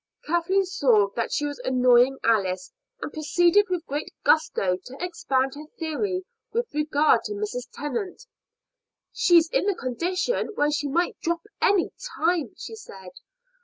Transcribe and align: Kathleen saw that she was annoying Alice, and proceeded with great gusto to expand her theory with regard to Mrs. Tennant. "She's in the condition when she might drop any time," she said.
Kathleen 0.25 0.65
saw 0.65 1.09
that 1.15 1.31
she 1.31 1.45
was 1.45 1.59
annoying 1.59 2.17
Alice, 2.23 2.71
and 3.03 3.13
proceeded 3.13 3.67
with 3.69 3.85
great 3.85 4.11
gusto 4.23 4.75
to 4.83 4.97
expand 4.99 5.53
her 5.53 5.67
theory 5.77 6.25
with 6.51 6.73
regard 6.73 7.23
to 7.25 7.33
Mrs. 7.33 7.67
Tennant. 7.71 8.25
"She's 9.13 9.47
in 9.51 9.67
the 9.67 9.75
condition 9.75 10.53
when 10.55 10.71
she 10.71 10.87
might 10.87 11.19
drop 11.19 11.41
any 11.61 11.91
time," 12.17 12.55
she 12.57 12.73
said. 12.75 13.09